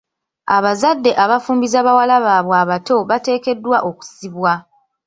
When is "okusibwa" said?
3.89-4.53